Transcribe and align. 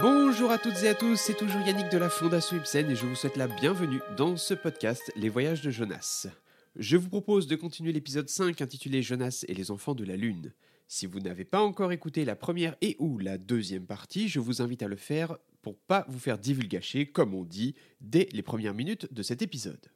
Bonjour 0.00 0.50
à 0.50 0.56
toutes 0.56 0.82
et 0.82 0.88
à 0.88 0.94
tous, 0.94 1.16
c'est 1.16 1.36
toujours 1.36 1.60
Yannick 1.60 1.90
de 1.90 1.98
la 1.98 2.08
Fondation 2.08 2.56
Ibsen 2.56 2.90
et 2.90 2.96
je 2.96 3.04
vous 3.04 3.14
souhaite 3.14 3.36
la 3.36 3.46
bienvenue 3.46 4.00
dans 4.16 4.38
ce 4.38 4.54
podcast 4.54 5.12
Les 5.16 5.28
voyages 5.28 5.60
de 5.60 5.70
Jonas. 5.70 6.28
Je 6.76 6.96
vous 6.96 7.10
propose 7.10 7.46
de 7.46 7.56
continuer 7.56 7.92
l'épisode 7.92 8.30
5 8.30 8.62
intitulé 8.62 9.02
Jonas 9.02 9.44
et 9.48 9.54
les 9.54 9.70
enfants 9.70 9.94
de 9.94 10.04
la 10.04 10.16
Lune. 10.16 10.54
Si 10.88 11.04
vous 11.04 11.20
n'avez 11.20 11.44
pas 11.44 11.60
encore 11.60 11.92
écouté 11.92 12.24
la 12.24 12.36
première 12.36 12.74
et 12.80 12.96
ou 13.00 13.18
la 13.18 13.36
deuxième 13.36 13.86
partie, 13.86 14.28
je 14.28 14.40
vous 14.40 14.62
invite 14.62 14.82
à 14.82 14.88
le 14.88 14.96
faire 14.96 15.36
pour 15.60 15.78
pas 15.78 16.06
vous 16.08 16.18
faire 16.18 16.38
divulgacher, 16.38 17.06
comme 17.06 17.34
on 17.34 17.44
dit, 17.44 17.74
dès 18.00 18.28
les 18.32 18.42
premières 18.42 18.74
minutes 18.74 19.12
de 19.12 19.22
cet 19.22 19.42
épisode. 19.42 19.90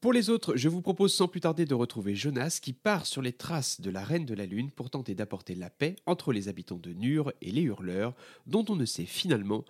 Pour 0.00 0.12
les 0.12 0.30
autres, 0.30 0.54
je 0.54 0.68
vous 0.68 0.80
propose 0.80 1.12
sans 1.12 1.26
plus 1.26 1.40
tarder 1.40 1.64
de 1.64 1.74
retrouver 1.74 2.14
Jonas 2.14 2.60
qui 2.62 2.72
part 2.72 3.04
sur 3.04 3.20
les 3.20 3.32
traces 3.32 3.80
de 3.80 3.90
la 3.90 4.04
Reine 4.04 4.26
de 4.26 4.34
la 4.34 4.46
Lune 4.46 4.70
pour 4.70 4.90
tenter 4.90 5.16
d'apporter 5.16 5.56
la 5.56 5.70
paix 5.70 5.96
entre 6.06 6.32
les 6.32 6.46
habitants 6.46 6.78
de 6.78 6.92
Nur 6.92 7.32
et 7.40 7.50
les 7.50 7.62
hurleurs, 7.62 8.14
dont 8.46 8.64
on 8.68 8.76
ne 8.76 8.84
sait 8.84 9.06
finalement 9.06 9.64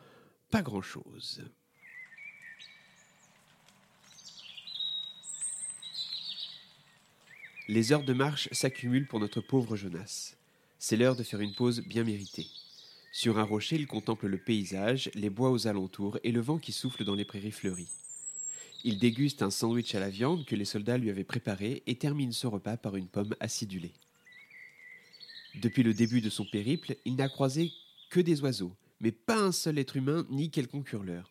pas 0.51 0.61
grand-chose. 0.61 1.43
Les 7.69 7.93
heures 7.93 8.05
de 8.05 8.13
marche 8.13 8.51
s'accumulent 8.53 9.09
pour 9.09 9.21
notre 9.21 9.41
pauvre 9.41 9.77
Jonas. 9.77 10.37
C'est 10.79 10.97
l'heure 10.99 11.17
de 11.17 11.23
faire 11.23 11.41
une 11.41 11.55
pause 11.55 11.81
bien 11.81 12.05
méritée. 12.05 12.47
Sur 13.13 13.39
un 13.39 13.45
rocher, 13.45 13.77
il 13.77 13.87
contemple 13.87 14.27
le 14.27 14.39
paysage, 14.39 15.11
les 15.15 15.31
bois 15.31 15.51
aux 15.51 15.67
alentours 15.67 16.19
et 16.23 16.33
le 16.33 16.41
vent 16.41 16.59
qui 16.59 16.73
souffle 16.73 17.05
dans 17.05 17.15
les 17.15 17.25
prairies 17.25 17.51
fleuries. 17.51 18.08
Il 18.89 18.99
déguste 18.99 19.43
un 19.43 19.51
sandwich 19.51 19.95
à 19.95 20.01
la 20.01 20.09
viande 20.09 20.47
que 20.47 20.57
les 20.57 20.65
soldats 20.65 20.97
lui 20.97 21.11
avaient 21.11 21.23
préparé 21.23 21.83
et 21.87 21.97
termine 21.97 22.33
ce 22.33 22.47
repas 22.47 22.79
par 22.79 22.97
une 22.97 23.07
pomme 23.07 23.37
acidulée. 23.39 23.93
Depuis 25.57 25.83
le 25.83 25.93
début 25.93 26.23
de 26.23 26.31
son 26.31 26.47
périple, 26.47 26.97
il 27.05 27.17
n'a 27.17 27.29
croisé 27.29 27.71
que 28.09 28.19
des 28.19 28.41
oiseaux, 28.41 28.75
mais 29.03 29.13
pas 29.13 29.37
un 29.37 29.53
seul 29.53 29.79
être 29.79 29.99
humain 29.99 30.27
ni 30.31 30.51
quelconque 30.51 30.91
hurleur. 30.91 31.31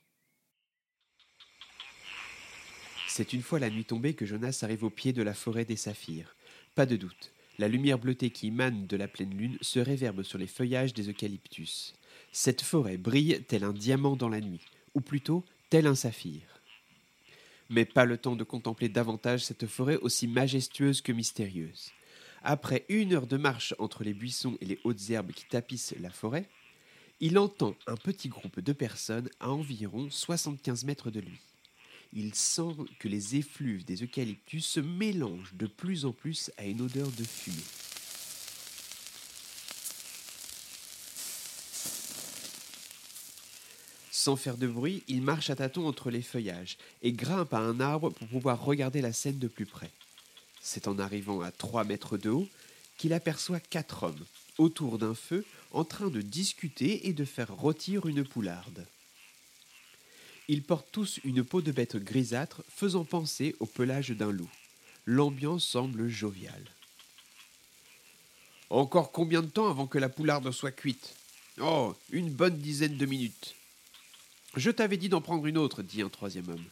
C'est 3.08 3.33
une 3.33 3.41
fois 3.41 3.58
la 3.58 3.71
nuit 3.71 3.86
tombée 3.86 4.14
que 4.14 4.27
Jonas 4.27 4.59
arrive 4.61 4.83
au 4.83 4.92
pied 4.92 5.11
de 5.11 5.23
la 5.23 5.33
forêt 5.33 5.66
des 5.66 5.77
saphirs. 5.77 6.36
Pas 6.75 6.86
de 6.86 6.95
doute, 6.95 7.33
la 7.58 7.67
lumière 7.67 7.97
bleutée 7.97 8.30
qui 8.30 8.49
émane 8.49 8.86
de 8.86 8.97
la 8.97 9.08
pleine 9.08 9.36
lune 9.36 9.58
se 9.61 9.80
réverbe 9.80 10.21
sur 10.21 10.38
les 10.38 10.45
feuillages 10.45 10.94
des 10.94 11.09
eucalyptus. 11.09 11.95
Cette 12.31 12.61
forêt 12.61 12.97
brille 12.97 13.44
tel 13.47 13.64
un 13.64 13.73
diamant 13.73 14.16
dans 14.16 14.30
la 14.30 14.42
nuit, 14.42 14.67
ou 14.94 15.02
plutôt 15.02 15.44
tel 15.71 15.88
un 15.88 15.95
saphir. 15.95 16.56
Mais 17.70 17.86
pas 17.86 18.06
le 18.06 18.18
temps 18.18 18.36
de 18.36 18.44
contempler 18.44 18.90
davantage 18.90 19.44
cette 19.44 19.68
forêt 19.68 19.98
aussi 19.98 20.28
majestueuse 20.28 21.02
que 21.02 21.12
mystérieuse. 21.12 21.92
Après 22.44 22.86
une 22.90 23.14
heure 23.14 23.28
de 23.28 23.38
marche 23.38 23.73
entre 23.80 24.04
les 24.04 24.14
buissons 24.14 24.58
et 24.62 24.66
les 24.66 24.80
hautes 24.84 25.10
herbes 25.10 25.32
qui 25.32 25.46
tapissent 25.46 25.95
la 26.00 26.10
forêt, 26.10 26.48
il 27.20 27.38
entend 27.38 27.76
un 27.88 27.95
petit 27.95 28.30
groupe 28.30 28.60
de 28.60 28.73
personnes 28.73 29.30
à 29.40 29.50
environ 29.50 30.10
75 30.10 30.86
mètres 30.86 31.12
de 31.12 31.20
lui 31.20 31.40
il 32.14 32.34
sent 32.34 32.76
que 33.00 33.08
les 33.08 33.36
effluves 33.36 33.86
des 33.86 34.04
eucalyptus 34.04 34.66
se 34.66 34.80
mélangent 34.80 35.54
de 35.54 35.68
plus 35.68 36.06
en 36.06 36.12
plus 36.12 36.52
à 36.58 36.66
une 36.66 36.82
odeur 36.82 37.10
de 37.12 37.23
fumée. 37.23 37.86
Sans 44.28 44.36
faire 44.36 44.58
de 44.58 44.67
bruit, 44.67 45.03
il 45.08 45.22
marche 45.22 45.50
à 45.50 45.56
tâtons 45.56 45.88
entre 45.88 46.11
les 46.11 46.22
feuillages 46.22 46.78
et 47.02 47.14
grimpe 47.14 47.53
à 47.53 47.59
un 47.59 47.80
arbre 47.80 48.09
pour 48.09 48.28
pouvoir 48.28 48.61
regarder 48.61 49.00
la 49.00 49.14
scène 49.14 49.39
de 49.39 49.47
plus 49.47 49.66
près. 49.66 49.89
C'est 50.61 50.89
en 50.89 51.00
arrivant 51.00 51.39
à 51.39 51.50
trois 51.50 51.86
mètres 51.86 52.17
de 52.17 52.30
haut 52.30 52.50
qu'il 52.98 53.14
aperçoit 53.14 53.61
quatre 53.61 54.03
hommes, 54.03 54.25
autour 54.58 54.98
d'un 54.98 55.16
feu, 55.16 55.45
en 55.72 55.86
train 55.86 56.09
de 56.09 56.20
discuter 56.20 57.08
et 57.08 57.14
de 57.14 57.23
faire 57.23 57.55
rôtir 57.55 58.05
une 58.05 58.26
poularde. 58.26 58.86
Ils 60.49 60.61
portent 60.61 60.92
tous 60.92 61.21
une 61.23 61.45
peau 61.45 61.61
de 61.61 61.71
bête 61.71 61.95
grisâtre 61.95 62.65
faisant 62.67 63.05
penser 63.05 63.55
au 63.61 63.65
pelage 63.65 64.09
d'un 64.09 64.33
loup. 64.33 64.52
L'ambiance 65.05 65.65
semble 65.65 66.09
joviale. 66.09 66.70
Encore 68.70 69.14
combien 69.14 69.42
de 69.42 69.48
temps 69.48 69.70
avant 69.70 69.88
que 69.88 69.99
la 69.99 70.09
poularde 70.09 70.52
soit 70.52 70.73
cuite? 70.73 71.15
Oh, 71.61 71.95
une 72.11 72.30
bonne 72.30 72.58
dizaine 72.58 72.98
de 72.98 73.05
minutes. 73.05 73.54
Je 74.58 74.72
t'avais 74.72 74.98
dit 74.98 75.08
d'en 75.08 75.22
prendre 75.22 75.45
une 75.45 75.58
autre, 75.58 75.84
dit 75.84 76.02
un 76.02 76.10
troisième 76.10 76.50
homme. 76.50 76.66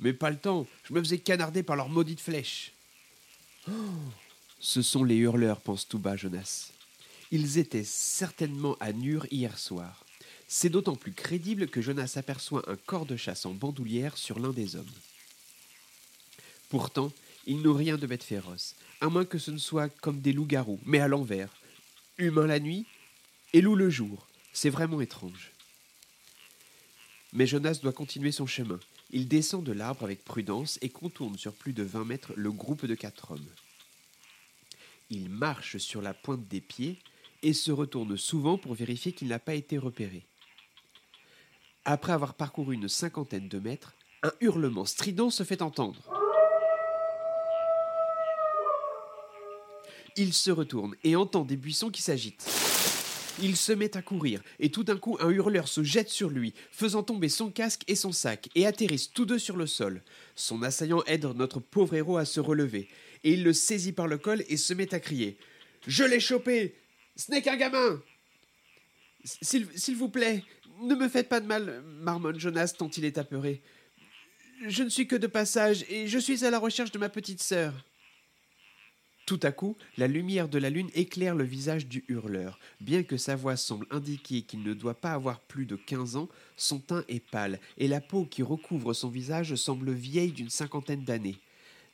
Mais 0.00 0.12
pas 0.12 0.30
le 0.30 0.36
temps, 0.36 0.66
je 0.82 0.92
me 0.92 1.00
faisais 1.00 1.18
canarder 1.18 1.62
par 1.62 1.76
leurs 1.76 1.88
maudites 1.88 2.20
flèches. 2.20 2.72
Oh, 3.68 3.72
ce 4.58 4.82
sont 4.82 5.04
les 5.04 5.14
hurleurs, 5.14 5.60
pense 5.60 5.86
tout 5.86 6.00
bas 6.00 6.16
Jonas. 6.16 6.72
Ils 7.30 7.58
étaient 7.58 7.84
certainement 7.84 8.76
à 8.80 8.92
Nur 8.92 9.26
hier 9.30 9.56
soir. 9.58 10.04
C'est 10.48 10.70
d'autant 10.70 10.96
plus 10.96 11.12
crédible 11.12 11.68
que 11.68 11.80
Jonas 11.80 12.14
aperçoit 12.16 12.68
un 12.68 12.76
corps 12.76 13.06
de 13.06 13.16
chasse 13.16 13.46
en 13.46 13.54
bandoulière 13.54 14.18
sur 14.18 14.40
l'un 14.40 14.50
des 14.50 14.74
hommes. 14.74 14.84
Pourtant, 16.68 17.12
ils 17.46 17.62
n'ont 17.62 17.74
rien 17.74 17.96
de 17.96 18.08
bête 18.08 18.24
féroce, 18.24 18.74
à 19.00 19.08
moins 19.08 19.24
que 19.24 19.38
ce 19.38 19.52
ne 19.52 19.58
soit 19.58 19.88
comme 20.00 20.20
des 20.20 20.32
loups-garous, 20.32 20.80
mais 20.84 20.98
à 20.98 21.06
l'envers. 21.06 21.54
Humains 22.18 22.48
la 22.48 22.58
nuit 22.58 22.86
et 23.52 23.60
loups 23.60 23.76
le 23.76 23.88
jour. 23.88 24.26
C'est 24.52 24.70
vraiment 24.70 25.00
étrange. 25.00 25.53
Mais 27.34 27.48
Jonas 27.48 27.80
doit 27.82 27.92
continuer 27.92 28.30
son 28.30 28.46
chemin. 28.46 28.78
Il 29.10 29.26
descend 29.26 29.64
de 29.64 29.72
l'arbre 29.72 30.04
avec 30.04 30.24
prudence 30.24 30.78
et 30.82 30.88
contourne 30.88 31.36
sur 31.36 31.52
plus 31.52 31.72
de 31.72 31.82
vingt 31.82 32.04
mètres 32.04 32.32
le 32.36 32.52
groupe 32.52 32.86
de 32.86 32.94
quatre 32.94 33.32
hommes. 33.32 33.50
Il 35.10 35.28
marche 35.28 35.78
sur 35.78 36.00
la 36.00 36.14
pointe 36.14 36.46
des 36.46 36.60
pieds 36.60 37.00
et 37.42 37.52
se 37.52 37.72
retourne 37.72 38.16
souvent 38.16 38.56
pour 38.56 38.74
vérifier 38.74 39.12
qu'il 39.12 39.28
n'a 39.28 39.40
pas 39.40 39.54
été 39.54 39.78
repéré. 39.78 40.24
Après 41.84 42.12
avoir 42.12 42.34
parcouru 42.34 42.74
une 42.74 42.88
cinquantaine 42.88 43.48
de 43.48 43.58
mètres, 43.58 43.94
un 44.22 44.32
hurlement 44.40 44.86
strident 44.86 45.28
se 45.28 45.42
fait 45.42 45.60
entendre. 45.60 46.02
Il 50.16 50.32
se 50.32 50.52
retourne 50.52 50.94
et 51.02 51.16
entend 51.16 51.44
des 51.44 51.56
buissons 51.56 51.90
qui 51.90 52.00
s'agitent. 52.00 52.63
Il 53.42 53.56
se 53.56 53.72
met 53.72 53.96
à 53.96 54.02
courir, 54.02 54.40
et 54.60 54.70
tout 54.70 54.84
d'un 54.84 54.96
coup 54.96 55.16
un 55.20 55.30
hurleur 55.30 55.66
se 55.66 55.82
jette 55.82 56.08
sur 56.08 56.30
lui, 56.30 56.54
faisant 56.70 57.02
tomber 57.02 57.28
son 57.28 57.50
casque 57.50 57.82
et 57.88 57.96
son 57.96 58.12
sac, 58.12 58.48
et 58.54 58.66
atterrissent 58.66 59.10
tous 59.10 59.26
deux 59.26 59.40
sur 59.40 59.56
le 59.56 59.66
sol. 59.66 60.02
Son 60.36 60.62
assaillant 60.62 61.02
aide 61.06 61.24
notre 61.24 61.58
pauvre 61.58 61.94
héros 61.94 62.16
à 62.16 62.24
se 62.24 62.38
relever, 62.38 62.88
et 63.24 63.32
il 63.32 63.42
le 63.42 63.52
saisit 63.52 63.92
par 63.92 64.06
le 64.06 64.18
col 64.18 64.44
et 64.48 64.56
se 64.56 64.72
met 64.72 64.94
à 64.94 65.00
crier. 65.00 65.36
Je 65.86 66.04
l'ai 66.04 66.20
chopé. 66.20 66.76
Ce 67.16 67.30
n'est 67.30 67.42
qu'un 67.42 67.56
gamin. 67.56 68.00
S'il 69.24 69.96
vous 69.96 70.08
plaît, 70.08 70.44
ne 70.82 70.94
me 70.94 71.08
faites 71.08 71.28
pas 71.28 71.40
de 71.40 71.46
mal, 71.46 71.82
marmonne 71.82 72.38
Jonas 72.38 72.74
tant 72.78 72.90
il 72.90 73.04
est 73.04 73.18
apeuré. 73.18 73.62
Je 74.66 74.82
ne 74.82 74.88
suis 74.88 75.06
que 75.06 75.16
de 75.16 75.26
passage 75.26 75.84
et 75.88 76.06
je 76.06 76.18
suis 76.18 76.44
à 76.44 76.50
la 76.50 76.58
recherche 76.58 76.92
de 76.92 76.98
ma 76.98 77.08
petite 77.08 77.42
sœur. 77.42 77.72
Tout 79.26 79.40
à 79.42 79.52
coup, 79.52 79.76
la 79.96 80.06
lumière 80.06 80.48
de 80.48 80.58
la 80.58 80.68
lune 80.68 80.90
éclaire 80.94 81.34
le 81.34 81.44
visage 81.44 81.86
du 81.86 82.04
hurleur. 82.08 82.58
Bien 82.80 83.02
que 83.02 83.16
sa 83.16 83.36
voix 83.36 83.56
semble 83.56 83.86
indiquer 83.90 84.42
qu'il 84.42 84.62
ne 84.62 84.74
doit 84.74 85.00
pas 85.00 85.12
avoir 85.12 85.40
plus 85.40 85.64
de 85.64 85.76
quinze 85.76 86.16
ans, 86.16 86.28
son 86.56 86.78
teint 86.78 87.04
est 87.08 87.24
pâle, 87.24 87.58
et 87.78 87.88
la 87.88 88.00
peau 88.02 88.26
qui 88.26 88.42
recouvre 88.42 88.92
son 88.92 89.08
visage 89.08 89.54
semble 89.54 89.92
vieille 89.92 90.32
d'une 90.32 90.50
cinquantaine 90.50 91.04
d'années. 91.04 91.38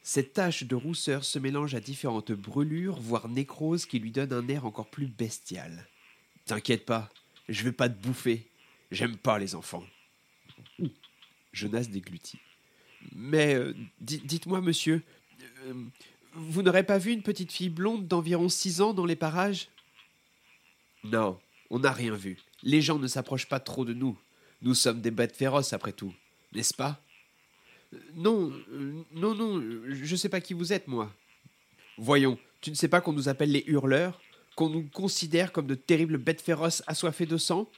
Cette 0.02 0.32
tache 0.32 0.64
de 0.64 0.74
rousseur 0.74 1.24
se 1.24 1.38
mélange 1.38 1.74
à 1.74 1.80
différentes 1.80 2.32
brûlures, 2.32 2.98
voire 3.00 3.28
nécroses, 3.28 3.86
qui 3.86 3.98
lui 3.98 4.10
donnent 4.10 4.32
un 4.32 4.48
air 4.48 4.66
encore 4.66 4.90
plus 4.90 5.06
bestial. 5.06 5.86
T'inquiète 6.46 6.84
pas, 6.84 7.10
je 7.48 7.62
vais 7.62 7.72
pas 7.72 7.88
te 7.88 8.02
bouffer, 8.02 8.50
J'aime 8.90 9.16
pas 9.16 9.38
les 9.38 9.54
enfants. 9.54 9.84
Jonas 11.52 11.84
déglutit. 11.84 12.40
Mais 13.14 13.54
euh, 13.54 13.74
dites-moi, 14.00 14.60
monsieur, 14.60 15.02
euh, 15.66 15.84
vous 16.34 16.62
n'aurez 16.62 16.84
pas 16.84 16.98
vu 16.98 17.12
une 17.12 17.22
petite 17.22 17.52
fille 17.52 17.70
blonde 17.70 18.06
d'environ 18.06 18.48
six 18.48 18.80
ans 18.80 18.92
dans 18.92 19.06
les 19.06 19.16
parages? 19.16 19.68
Non, 21.04 21.38
on 21.70 21.80
n'a 21.80 21.92
rien 21.92 22.14
vu. 22.14 22.38
Les 22.62 22.82
gens 22.82 22.98
ne 22.98 23.06
s'approchent 23.06 23.48
pas 23.48 23.60
trop 23.60 23.84
de 23.84 23.94
nous. 23.94 24.18
Nous 24.62 24.74
sommes 24.74 25.00
des 25.00 25.10
bêtes 25.10 25.36
féroces, 25.36 25.72
après 25.72 25.92
tout, 25.92 26.14
n'est-ce 26.52 26.74
pas? 26.74 27.00
Non, 28.14 28.52
euh, 28.72 29.02
non, 29.12 29.34
non, 29.34 29.60
je 29.88 30.12
ne 30.12 30.16
sais 30.16 30.28
pas 30.28 30.40
qui 30.40 30.54
vous 30.54 30.72
êtes, 30.72 30.86
moi. 30.86 31.12
Voyons, 31.96 32.38
tu 32.60 32.70
ne 32.70 32.74
sais 32.74 32.88
pas 32.88 33.00
qu'on 33.00 33.12
nous 33.12 33.28
appelle 33.28 33.50
les 33.50 33.64
hurleurs 33.66 34.20
Qu'on 34.54 34.68
nous 34.68 34.88
considère 34.92 35.52
comme 35.52 35.66
de 35.66 35.74
terribles 35.74 36.18
bêtes 36.18 36.40
féroces 36.40 36.82
assoiffées 36.86 37.26
de 37.26 37.38
sang 37.38 37.68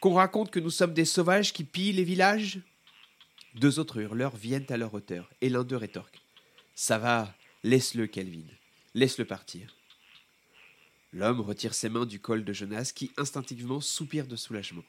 qu'on 0.00 0.14
raconte 0.14 0.50
que 0.50 0.60
nous 0.60 0.70
sommes 0.70 0.94
des 0.94 1.04
sauvages 1.04 1.52
qui 1.52 1.64
pillent 1.64 1.92
les 1.92 2.04
villages? 2.04 2.60
Deux 3.54 3.78
autres 3.78 3.98
hurleurs 3.98 4.36
viennent 4.36 4.66
à 4.68 4.76
leur 4.76 4.94
hauteur, 4.94 5.28
et 5.40 5.48
l'un 5.48 5.64
d'eux 5.64 5.76
rétorque. 5.76 6.20
Ça 6.74 6.98
va, 6.98 7.34
laisse-le, 7.64 8.06
Kelvin. 8.06 8.46
Laisse-le 8.94 9.24
partir. 9.24 9.74
L'homme 11.12 11.40
retire 11.40 11.74
ses 11.74 11.88
mains 11.88 12.06
du 12.06 12.20
col 12.20 12.44
de 12.44 12.52
Jonas 12.52 12.92
qui 12.94 13.10
instinctivement 13.16 13.80
soupire 13.80 14.26
de 14.26 14.36
soulagement. 14.36 14.84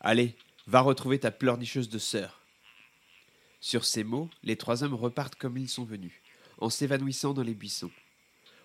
Allez, 0.00 0.36
va 0.66 0.80
retrouver 0.80 1.18
ta 1.18 1.30
pleurnicheuse 1.30 1.88
de 1.88 1.98
sœur. 1.98 2.40
Sur 3.60 3.84
ces 3.84 4.04
mots, 4.04 4.30
les 4.42 4.56
trois 4.56 4.82
hommes 4.82 4.94
repartent 4.94 5.36
comme 5.36 5.56
ils 5.58 5.68
sont 5.68 5.84
venus, 5.84 6.12
en 6.58 6.70
s'évanouissant 6.70 7.34
dans 7.34 7.42
les 7.42 7.54
buissons. 7.54 7.90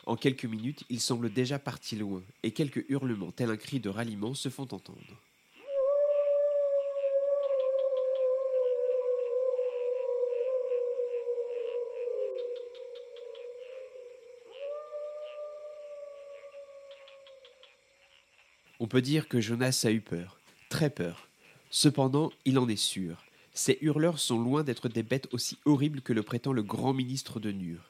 En 0.06 0.16
quelques 0.16 0.46
minutes, 0.46 0.84
ils 0.90 1.02
semblent 1.02 1.32
déjà 1.32 1.60
partis 1.60 1.96
loin, 1.96 2.24
et 2.44 2.52
quelques 2.52 2.86
hurlements, 2.90 3.32
tels 3.32 3.52
un 3.52 3.58
cri 3.58 3.80
de 3.80 3.90
ralliement, 3.90 4.34
se 4.34 4.50
font 4.50 4.64
entendre. 4.64 5.22
On 18.80 18.88
peut 18.88 19.02
dire 19.02 19.28
que 19.28 19.42
Jonas 19.42 19.82
a 19.84 19.92
eu 19.92 20.00
peur, 20.00 20.40
très 20.70 20.90
peur. 20.90 21.28
Cependant, 21.70 22.32
il 22.46 22.58
en 22.58 22.70
est 22.70 22.78
sûr. 22.78 23.24
Ces 23.54 23.78
hurleurs 23.82 24.20
sont 24.20 24.40
loin 24.40 24.64
d'être 24.64 24.88
des 24.88 25.04
bêtes 25.04 25.28
aussi 25.34 25.58
horribles 25.66 26.02
que 26.02 26.14
le 26.14 26.24
prétend 26.24 26.54
le 26.54 26.64
grand 26.64 26.94
ministre 26.94 27.42
de 27.42 27.52
Nur. 27.52 27.82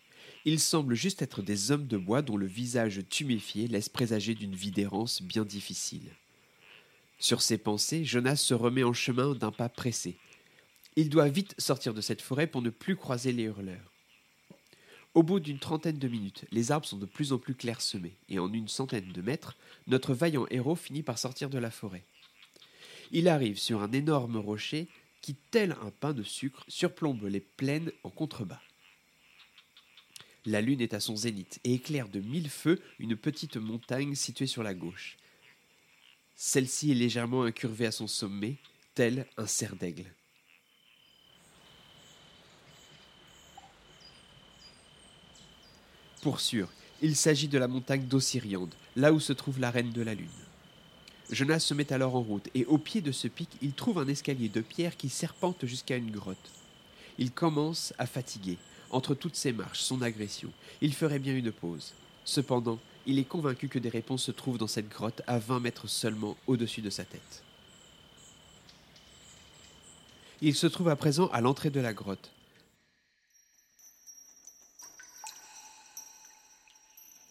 Ils 0.46 0.60
semblent 0.60 0.96
juste 0.96 1.22
être 1.22 1.44
des 1.44 1.70
hommes 1.70 1.86
de 1.86 1.98
bois 1.98 2.24
dont 2.24 2.38
le 2.38 2.48
visage 2.48 3.02
tuméfié 3.08 3.68
laisse 3.68 3.90
présager 3.90 4.34
d'une 4.34 4.56
vie 4.56 4.72
d'errance 4.72 5.22
bien 5.22 5.46
difficile. 5.46 6.10
Sur 7.20 7.42
ses 7.42 7.58
pensées, 7.58 8.04
Jonas 8.04 8.38
se 8.38 8.54
remet 8.54 8.84
en 8.84 8.94
chemin 8.94 9.36
d'un 9.36 9.52
pas 9.52 9.70
pressé. 9.70 10.18
Il 10.96 11.10
doit 11.10 11.28
vite 11.28 11.54
sortir 11.60 11.94
de 11.94 12.02
cette 12.02 12.22
forêt 12.22 12.48
pour 12.48 12.62
ne 12.62 12.70
plus 12.70 12.96
croiser 12.96 13.32
les 13.32 13.44
hurleurs. 13.44 13.89
Au 15.16 15.24
bout 15.24 15.40
d'une 15.40 15.60
trentaine 15.60 15.98
de 15.98 16.08
minutes, 16.08 16.46
les 16.52 16.72
arbres 16.72 16.86
sont 16.86 16.98
de 16.98 17.06
plus 17.06 17.34
en 17.34 17.40
plus 17.40 17.56
clairsemés, 17.56 18.16
et 18.30 18.38
en 18.38 18.54
une 18.54 18.68
centaine 18.68 19.12
de 19.12 19.22
mètres, 19.22 19.56
notre 19.88 20.14
vaillant 20.14 20.46
héros 20.52 20.76
finit 20.76 21.04
par 21.04 21.18
sortir 21.18 21.50
de 21.50 21.58
la 21.58 21.72
forêt. 21.72 22.06
Il 23.12 23.28
arrive 23.28 23.58
sur 23.58 23.82
un 23.82 23.92
énorme 23.92 24.38
rocher 24.38 24.88
qui, 25.22 25.36
tel 25.36 25.76
un 25.82 25.90
pain 25.90 26.14
de 26.14 26.24
sucre, 26.24 26.64
surplombe 26.68 27.24
les 27.24 27.40
plaines 27.40 27.92
en 28.04 28.10
contrebas. 28.12 28.62
La 30.46 30.62
lune 30.62 30.82
est 30.82 30.94
à 30.94 31.00
son 31.00 31.16
zénith 31.16 31.60
et 31.64 31.74
éclaire 31.74 32.08
de 32.08 32.20
mille 32.20 32.50
feux 32.50 32.82
une 33.00 33.18
petite 33.18 33.58
montagne 33.58 34.16
située 34.16 34.48
sur 34.48 34.64
la 34.64 34.74
gauche. 34.74 35.18
Celle-ci 36.36 36.92
est 36.92 36.96
légèrement 36.96 37.44
incurvée 37.44 37.88
à 37.88 37.92
son 37.92 38.08
sommet, 38.08 38.58
tel 38.94 39.28
un 39.38 39.48
cerf 39.48 39.76
d'aigle. 39.76 40.14
Pour 46.22 46.42
sûr, 46.42 46.68
il 47.02 47.16
s'agit 47.16 47.48
de 47.48 47.58
la 47.58 47.70
montagne 47.70 48.06
d'Ossiriande, 48.06 48.74
là 48.96 49.14
où 49.14 49.20
se 49.20 49.32
trouve 49.32 49.60
la 49.60 49.72
reine 49.72 49.92
de 49.92 50.02
la 50.02 50.14
lune. 50.14 50.28
Jonas 51.30 51.60
se 51.60 51.74
met 51.74 51.94
alors 51.94 52.16
en 52.16 52.22
route, 52.22 52.50
et 52.56 52.66
au 52.66 52.78
pied 52.78 53.02
de 53.02 53.12
ce 53.12 53.28
pic, 53.28 53.50
il 53.62 53.74
trouve 53.74 54.00
un 54.00 54.08
escalier 54.08 54.50
de 54.50 54.62
pierre 54.62 54.98
qui 54.98 55.10
serpente 55.10 55.66
jusqu'à 55.66 55.96
une 55.96 56.12
grotte. 56.12 56.52
Il 57.18 57.32
commence 57.32 57.94
à 57.98 58.06
fatiguer, 58.06 58.58
entre 58.90 59.16
toutes 59.16 59.36
ces 59.36 59.54
marches, 59.54 59.80
son 59.80 60.02
agression. 60.02 60.52
Il 60.82 60.94
ferait 60.94 61.20
bien 61.20 61.36
une 61.36 61.52
pause. 61.52 61.94
Cependant, 62.26 62.80
il 63.06 63.18
est 63.18 63.24
convaincu 63.24 63.70
que 63.70 63.80
des 63.80 63.90
réponses 63.90 64.24
se 64.24 64.32
trouvent 64.32 64.58
dans 64.58 64.68
cette 64.68 64.90
grotte 64.90 65.22
à 65.26 65.40
20 65.40 65.62
mètres 65.62 65.88
seulement 65.88 66.36
au-dessus 66.48 66.82
de 66.82 66.90
sa 66.90 67.06
tête. 67.06 67.44
Il 70.42 70.56
se 70.56 70.68
trouve 70.68 70.90
à 70.90 70.96
présent 70.96 71.28
à 71.28 71.42
l'entrée 71.42 71.70
de 71.70 71.80
la 71.80 71.94
grotte. 71.94 72.32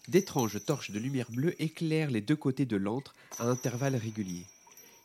D'étranges 0.08 0.64
torches 0.64 0.90
de 0.90 0.98
lumière 0.98 1.30
bleue 1.30 1.54
éclairent 1.62 2.10
les 2.10 2.22
deux 2.22 2.36
côtés 2.36 2.64
de 2.64 2.78
l'antre 2.78 3.14
à 3.38 3.44
intervalles 3.44 3.96
réguliers. 3.96 4.46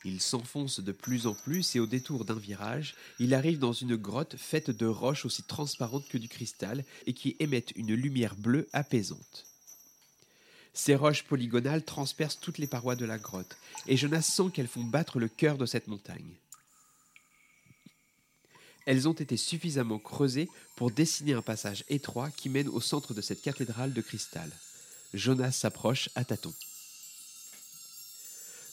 Il 0.05 0.21
s'enfonce 0.21 0.79
de 0.79 0.93
plus 0.93 1.27
en 1.27 1.33
plus 1.33 1.75
et 1.75 1.81
au 1.81 1.85
détour 1.85 2.23
d'un 2.23 2.39
virage, 2.39 2.95
il 3.19 3.33
arrive 3.33 3.59
dans 3.59 3.73
une 3.73 3.97
grotte 3.97 4.37
faite 4.37 4.71
de 4.71 4.85
roches 4.85 5.25
aussi 5.25 5.43
transparentes 5.43 6.07
que 6.07 6.17
du 6.17 6.29
cristal 6.29 6.85
et 7.05 7.13
qui 7.13 7.35
émettent 7.39 7.73
une 7.75 7.93
lumière 7.93 8.35
bleue 8.37 8.69
apaisante. 8.71 9.45
Ces 10.73 10.95
roches 10.95 11.23
polygonales 11.23 11.83
transpercent 11.83 12.39
toutes 12.39 12.57
les 12.57 12.67
parois 12.67 12.95
de 12.95 13.05
la 13.05 13.17
grotte, 13.17 13.57
et 13.87 13.97
Jonas 13.97 14.21
sent 14.21 14.51
qu'elles 14.53 14.67
font 14.67 14.83
battre 14.83 15.19
le 15.19 15.27
cœur 15.27 15.57
de 15.57 15.65
cette 15.65 15.87
montagne. 15.87 16.37
Elles 18.85 19.07
ont 19.07 19.13
été 19.13 19.35
suffisamment 19.35 19.99
creusées 19.99 20.49
pour 20.77 20.91
dessiner 20.91 21.33
un 21.33 21.41
passage 21.41 21.83
étroit 21.89 22.31
qui 22.31 22.49
mène 22.49 22.69
au 22.69 22.81
centre 22.81 23.13
de 23.13 23.21
cette 23.21 23.41
cathédrale 23.41 23.93
de 23.93 24.01
cristal. 24.01 24.51
Jonas 25.13 25.51
s'approche 25.51 26.09
à 26.15 26.25
tâtons. 26.25 26.53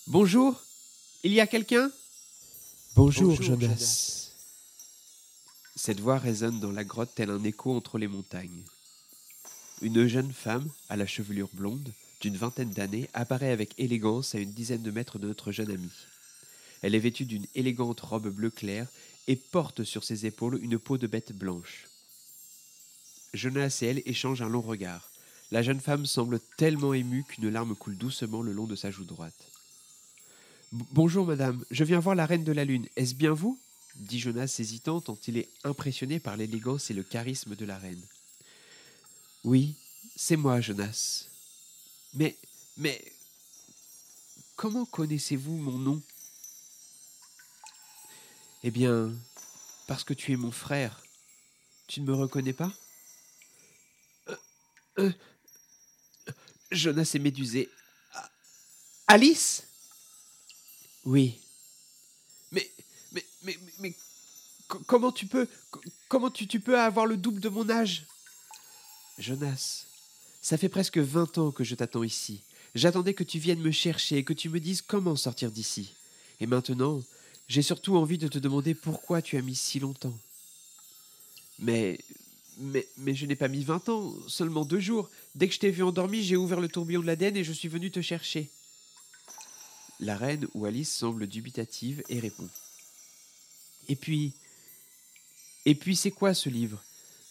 Bonjour, 0.07 0.63
il 1.23 1.33
y 1.33 1.41
a 1.41 1.47
quelqu'un? 1.47 1.91
Bonjour, 2.97 3.41
Jonas. 3.43 4.31
Cette 5.77 6.01
voix 6.01 6.19
résonne 6.19 6.59
dans 6.59 6.73
la 6.73 6.85
grotte 6.85 7.13
tel 7.15 7.31
un 7.31 7.45
écho 7.45 7.77
entre 7.77 7.99
les 7.99 8.09
montagnes. 8.09 8.65
Une 9.83 10.07
jeune 10.07 10.33
femme, 10.33 10.69
à 10.89 10.97
la 10.97 11.07
chevelure 11.07 11.51
blonde, 11.53 11.93
d'une 12.23 12.39
vingtaine 12.39 12.71
d'années, 12.71 13.11
apparaît 13.13 13.53
avec 13.53 13.79
élégance 13.79 14.35
à 14.35 14.39
une 14.39 14.53
dizaine 14.53 14.83
de 14.83 14.91
mètres 14.91 15.19
de 15.19 15.29
notre 15.29 15.53
jeune 15.53 15.71
ami. 15.71 15.91
Elle 16.81 16.95
est 16.95 17.01
vêtue 17.01 17.27
d'une 17.27 17.47
élégante 17.55 18.01
robe 18.01 18.29
bleu 18.29 18.51
clair 18.51 18.87
et 19.27 19.37
porte 19.37 19.85
sur 19.85 20.05
ses 20.05 20.25
épaules 20.25 20.59
une 20.63 20.79
peau 20.79 20.97
de 20.97 21.07
bête 21.07 21.33
blanche. 21.33 21.87
Jonas 23.35 23.79
et 23.83 23.87
elle 23.87 24.03
échangent 24.07 24.43
un 24.43 24.49
long 24.49 24.63
regard. 24.63 25.10
La 25.53 25.63
jeune 25.63 25.81
femme 25.81 26.07
semble 26.07 26.39
tellement 26.57 26.95
émue 26.95 27.25
qu'une 27.25 27.49
larme 27.49 27.75
coule 27.75 27.97
doucement 27.97 28.43
le 28.43 28.53
long 28.53 28.67
de 28.67 28.77
sa 28.77 28.91
joue 28.91 29.05
droite. 29.05 29.35
Bonjour, 30.71 31.27
madame, 31.27 31.65
je 31.73 31.83
viens 31.83 31.99
voir 31.99 32.15
la 32.15 32.25
reine 32.25 32.45
de 32.45 32.53
la 32.53 32.65
lune. 32.65 32.87
Est-ce 32.97 33.15
bien 33.15 33.33
vous? 33.33 33.59
dit 33.97 34.21
Jonas 34.21 34.57
hésitant 34.61 35.01
tant 35.01 35.19
il 35.27 35.37
est 35.37 35.49
impressionné 35.65 36.21
par 36.21 36.37
l'élégance 36.37 36.91
et 36.91 36.95
le 36.95 37.03
charisme 37.03 37.57
de 37.57 37.65
la 37.65 37.77
reine. 37.77 38.01
Oui, 39.43 39.75
c'est 40.15 40.37
moi, 40.37 40.61
Jonas. 40.61 41.27
Mais, 42.15 42.37
mais, 42.77 43.03
comment 44.55 44.85
connaissez-vous 44.85 45.57
mon 45.57 45.79
nom? 45.79 46.03
Eh 48.63 48.71
bien, 48.71 49.13
parce 49.89 50.05
que 50.05 50.15
tu 50.15 50.33
es 50.33 50.37
mon 50.37 50.53
frère. 50.53 51.03
Tu 51.89 52.01
ne 52.01 52.07
me 52.07 52.15
reconnais 52.15 52.53
pas? 52.53 52.73
Euh, 54.29 54.37
euh, 55.01 55.13
Jonas 56.71 57.11
est 57.15 57.19
médusé. 57.19 57.69
Alice? 59.07 59.65
Oui. 61.05 61.41
Mais, 62.53 62.71
mais, 63.43 63.59
mais, 63.79 63.95
comment 64.87 65.13
tu 65.13 65.27
peux, 65.27 65.49
comment 66.09 66.31
tu, 66.31 66.47
tu 66.47 66.61
peux 66.61 66.79
avoir 66.79 67.07
le 67.07 67.17
double 67.17 67.41
de 67.41 67.49
mon 67.49 67.69
âge? 67.71 68.05
Jonas, 69.19 69.87
ça 70.43 70.57
fait 70.57 70.69
presque 70.69 70.99
vingt 70.99 71.39
ans 71.39 71.51
que 71.51 71.65
je 71.65 71.75
t'attends 71.75 72.03
ici. 72.03 72.43
J'attendais 72.75 73.15
que 73.15 73.25
tu 73.25 73.39
viennes 73.39 73.61
me 73.61 73.73
chercher 73.73 74.19
et 74.19 74.25
que 74.25 74.33
tu 74.33 74.49
me 74.49 74.61
dises 74.61 74.83
comment 74.83 75.17
sortir 75.17 75.51
d'ici. 75.51 75.93
Et 76.39 76.47
maintenant, 76.47 77.03
j'ai 77.49 77.63
surtout 77.63 77.97
envie 77.97 78.19
de 78.19 78.29
te 78.29 78.39
demander 78.39 78.75
pourquoi 78.75 79.23
tu 79.23 79.37
as 79.37 79.43
mis 79.43 79.57
si 79.57 79.81
longtemps. 79.81 80.17
Mais 81.59 81.99
mais, 82.61 83.15
je 83.15 83.27
n'ai 83.27 83.37
pas 83.37 83.49
mis 83.49 83.65
vingt 83.65 83.89
ans, 83.89 84.15
seulement 84.29 84.65
deux 84.65 84.81
jours. 84.81 85.09
Dès 85.35 85.49
que 85.49 85.55
je 85.55 85.61
t'ai 85.61 85.71
vu 85.71 85.83
endormi, 85.83 86.23
j'ai 86.23 86.37
ouvert 86.37 86.61
le 86.61 86.69
tourbillon 86.69 87.01
de 87.01 87.07
l'Aden 87.07 87.37
et 87.37 87.45
je 87.45 87.53
suis 87.53 87.69
venu 87.69 87.91
te 87.91 88.01
chercher. 88.01 88.49
La 89.99 90.17
reine 90.17 90.47
ou 90.55 90.67
Alice 90.67 90.95
semble 90.95 91.27
dubitative 91.27 92.03
et 92.09 92.21
répond. 92.21 92.49
Et 93.89 93.97
puis. 93.97 94.33
Et 95.67 95.75
puis 95.75 95.97
c'est 95.97 96.11
quoi 96.11 96.33
ce 96.33 96.49
livre? 96.49 96.83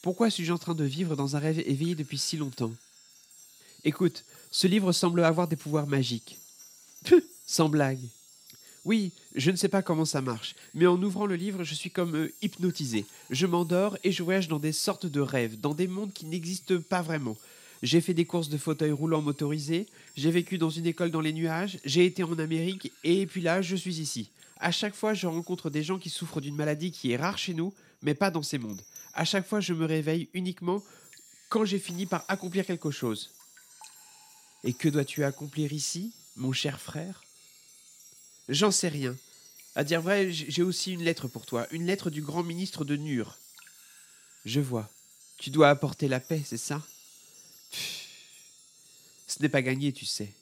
Pourquoi 0.01 0.29
suis-je 0.29 0.53
en 0.53 0.57
train 0.57 0.75
de 0.75 0.83
vivre 0.83 1.15
dans 1.15 1.35
un 1.35 1.39
rêve 1.39 1.59
éveillé 1.59 1.95
depuis 1.95 2.17
si 2.17 2.37
longtemps? 2.37 2.71
Écoute, 3.83 4.23
ce 4.51 4.67
livre 4.67 4.91
semble 4.91 5.23
avoir 5.23 5.47
des 5.47 5.55
pouvoirs 5.55 5.87
magiques. 5.87 6.37
Sans 7.45 7.69
blague. 7.69 7.99
Oui, 8.85 9.11
je 9.35 9.51
ne 9.51 9.55
sais 9.55 9.67
pas 9.67 9.81
comment 9.81 10.05
ça 10.05 10.21
marche, 10.21 10.55
mais 10.73 10.87
en 10.87 11.01
ouvrant 11.01 11.25
le 11.25 11.35
livre, 11.35 11.63
je 11.63 11.75
suis 11.75 11.91
comme 11.91 12.15
euh, 12.15 12.33
hypnotisé. 12.41 13.05
Je 13.29 13.45
m'endors 13.45 13.97
et 14.03 14.11
je 14.11 14.23
voyage 14.23 14.47
dans 14.47 14.59
des 14.59 14.71
sortes 14.71 15.05
de 15.05 15.19
rêves, 15.19 15.59
dans 15.59 15.73
des 15.73 15.87
mondes 15.87 16.13
qui 16.13 16.25
n'existent 16.25 16.79
pas 16.79 17.01
vraiment. 17.01 17.37
J'ai 17.83 18.01
fait 18.01 18.13
des 18.13 18.25
courses 18.25 18.49
de 18.49 18.57
fauteuils 18.57 18.91
roulants 18.91 19.21
motorisés, 19.21 19.87
j'ai 20.15 20.31
vécu 20.31 20.57
dans 20.57 20.69
une 20.69 20.85
école 20.85 21.11
dans 21.11 21.21
les 21.21 21.33
nuages, 21.33 21.79
j'ai 21.85 22.05
été 22.05 22.23
en 22.23 22.37
Amérique, 22.39 22.91
et 23.03 23.25
puis 23.25 23.41
là, 23.41 23.61
je 23.61 23.75
suis 23.75 23.99
ici. 23.99 24.29
À 24.57 24.71
chaque 24.71 24.95
fois, 24.95 25.13
je 25.13 25.27
rencontre 25.27 25.69
des 25.69 25.83
gens 25.83 25.97
qui 25.97 26.09
souffrent 26.09 26.41
d'une 26.41 26.55
maladie 26.55 26.91
qui 26.91 27.11
est 27.11 27.17
rare 27.17 27.37
chez 27.37 27.53
nous, 27.53 27.73
mais 28.01 28.13
pas 28.13 28.31
dans 28.31 28.43
ces 28.43 28.57
mondes. 28.57 28.81
À 29.13 29.23
chaque 29.23 29.47
fois, 29.47 29.61
je 29.61 29.73
me 29.73 29.85
réveille 29.85 30.27
uniquement 30.33 30.83
quand 31.49 31.65
j'ai 31.65 31.79
fini 31.79 32.05
par 32.05 32.25
accomplir 32.27 32.65
quelque 32.65 32.91
chose. 32.91 33.31
Et 34.63 34.73
que 34.73 34.89
dois-tu 34.89 35.23
accomplir 35.23 35.71
ici, 35.71 36.11
mon 36.35 36.51
cher 36.51 36.79
frère? 36.79 37.23
J'en 38.49 38.71
sais 38.71 38.87
rien. 38.89 39.15
À 39.75 39.83
dire 39.83 40.01
vrai, 40.01 40.31
j'ai 40.31 40.63
aussi 40.63 40.91
une 40.91 41.03
lettre 41.03 41.27
pour 41.27 41.45
toi, 41.45 41.67
une 41.71 41.85
lettre 41.85 42.09
du 42.09 42.23
grand 42.23 42.43
ministre 42.43 42.83
de 42.83 42.95
Nur. 42.95 43.37
Je 44.43 44.59
vois. 44.59 44.89
Tu 45.37 45.51
dois 45.51 45.69
apporter 45.69 46.07
la 46.07 46.19
paix, 46.19 46.41
c'est 46.43 46.57
ça? 46.57 46.81
Ce 49.27 49.41
n'est 49.41 49.49
pas 49.49 49.61
gagné, 49.61 49.93
tu 49.93 50.05
sais. 50.05 50.33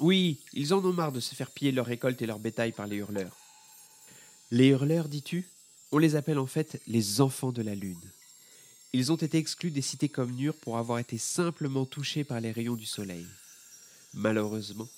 Oui, 0.00 0.40
ils 0.54 0.72
en 0.72 0.84
ont 0.84 0.92
marre 0.92 1.12
de 1.12 1.20
se 1.20 1.34
faire 1.34 1.50
piller 1.50 1.70
leur 1.70 1.86
récolte 1.86 2.20
et 2.22 2.26
leur 2.26 2.38
bétail 2.38 2.72
par 2.72 2.86
les 2.86 2.96
hurleurs. 2.96 3.36
Les 4.50 4.68
hurleurs, 4.68 5.08
dis-tu? 5.08 5.46
On 5.92 5.98
les 5.98 6.16
appelle 6.16 6.38
en 6.38 6.46
fait 6.46 6.80
les 6.86 7.20
enfants 7.20 7.52
de 7.52 7.62
la 7.62 7.74
lune. 7.74 8.00
Ils 8.94 9.12
ont 9.12 9.16
été 9.16 9.36
exclus 9.36 9.70
des 9.70 9.82
cités 9.82 10.08
comme 10.08 10.32
Nur 10.32 10.54
pour 10.54 10.78
avoir 10.78 10.98
été 10.98 11.18
simplement 11.18 11.84
touchés 11.84 12.24
par 12.24 12.40
les 12.40 12.52
rayons 12.52 12.74
du 12.74 12.86
soleil. 12.86 13.26
Malheureusement, 14.14 14.88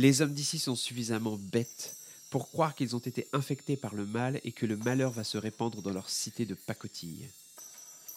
les 0.00 0.22
hommes 0.22 0.32
d'ici 0.32 0.58
sont 0.58 0.76
suffisamment 0.76 1.36
bêtes 1.36 1.96
pour 2.30 2.48
croire 2.48 2.74
qu'ils 2.74 2.96
ont 2.96 3.00
été 3.00 3.26
infectés 3.32 3.76
par 3.76 3.94
le 3.94 4.06
mal 4.06 4.40
et 4.44 4.52
que 4.52 4.66
le 4.66 4.76
malheur 4.76 5.10
va 5.10 5.24
se 5.24 5.36
répandre 5.36 5.82
dans 5.82 5.92
leur 5.92 6.08
cité 6.08 6.46
de 6.46 6.54
pacotille. 6.54 7.28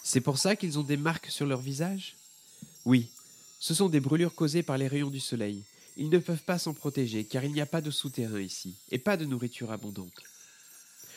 C'est 0.04 0.22
pour 0.22 0.38
ça 0.38 0.56
qu'ils 0.56 0.80
ont 0.80 0.84
des 0.84 0.98
marques 0.98 1.30
sur 1.30 1.46
leur 1.46 1.62
visage? 1.62 2.16
Oui, 2.86 3.10
ce 3.60 3.74
sont 3.74 3.90
des 3.90 4.00
brûlures 4.00 4.36
causées 4.36 4.64
par 4.64 4.78
les 4.78 4.88
rayons 4.88 5.10
du 5.10 5.20
soleil. 5.20 5.64
Ils 5.98 6.10
ne 6.10 6.20
peuvent 6.20 6.44
pas 6.44 6.60
s'en 6.60 6.74
protéger 6.74 7.26
car 7.26 7.44
il 7.44 7.52
n'y 7.52 7.62
a 7.62 7.66
pas 7.66 7.82
de 7.82 7.92
souterrain 7.92 8.40
ici 8.40 8.76
et 8.92 9.00
pas 9.00 9.18
de 9.18 9.26
nourriture 9.26 9.72
abondante. 9.72 10.24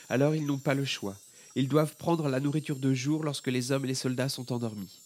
Alors 0.08 0.35
ils 0.35 0.46
n'ont 0.46 0.58
pas 0.58 0.75
le 0.75 0.85
choix. 0.85 1.16
Ils 1.54 1.68
doivent 1.68 1.96
prendre 1.96 2.28
la 2.28 2.40
nourriture 2.40 2.78
de 2.78 2.92
jour 2.92 3.23
lorsque 3.25 3.49
les 3.49 3.73
hommes 3.73 3.85
et 3.85 3.88
les 3.88 3.94
soldats 3.94 4.28
sont 4.28 4.52
endormis. 4.52 5.00